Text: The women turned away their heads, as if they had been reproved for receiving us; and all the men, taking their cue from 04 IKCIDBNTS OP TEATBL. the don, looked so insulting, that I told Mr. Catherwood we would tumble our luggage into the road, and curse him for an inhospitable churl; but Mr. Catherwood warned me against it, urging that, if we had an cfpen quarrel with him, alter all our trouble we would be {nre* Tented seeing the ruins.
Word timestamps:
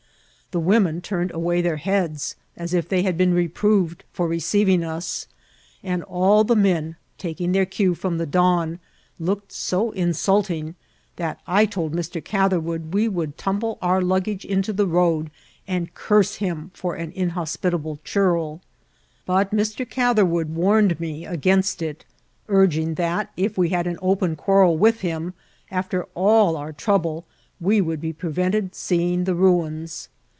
The 0.53 0.59
women 0.59 0.99
turned 0.99 1.31
away 1.31 1.61
their 1.61 1.77
heads, 1.77 2.35
as 2.57 2.73
if 2.73 2.89
they 2.89 3.03
had 3.03 3.15
been 3.17 3.33
reproved 3.33 4.03
for 4.11 4.27
receiving 4.27 4.83
us; 4.83 5.25
and 5.81 6.03
all 6.03 6.43
the 6.43 6.57
men, 6.57 6.97
taking 7.17 7.53
their 7.53 7.65
cue 7.65 7.95
from 7.95 8.15
04 8.15 8.15
IKCIDBNTS 8.15 8.15
OP 8.15 8.17
TEATBL. 8.17 8.17
the 8.17 8.25
don, 8.33 8.79
looked 9.17 9.51
so 9.53 9.91
insulting, 9.91 10.75
that 11.15 11.39
I 11.47 11.65
told 11.65 11.93
Mr. 11.93 12.21
Catherwood 12.21 12.93
we 12.93 13.07
would 13.07 13.37
tumble 13.37 13.77
our 13.81 14.01
luggage 14.01 14.43
into 14.43 14.73
the 14.73 14.87
road, 14.87 15.31
and 15.69 15.93
curse 15.93 16.35
him 16.35 16.71
for 16.73 16.95
an 16.95 17.13
inhospitable 17.13 18.01
churl; 18.03 18.59
but 19.25 19.51
Mr. 19.51 19.89
Catherwood 19.89 20.49
warned 20.49 20.99
me 20.99 21.25
against 21.25 21.81
it, 21.81 22.03
urging 22.49 22.95
that, 22.95 23.31
if 23.37 23.57
we 23.57 23.69
had 23.69 23.87
an 23.87 23.95
cfpen 23.95 24.35
quarrel 24.35 24.77
with 24.77 24.99
him, 24.99 25.33
alter 25.71 26.05
all 26.13 26.57
our 26.57 26.73
trouble 26.73 27.25
we 27.61 27.79
would 27.79 28.01
be 28.01 28.11
{nre* 28.11 28.33
Tented 28.35 28.75
seeing 28.75 29.23
the 29.23 29.33
ruins. 29.35 30.09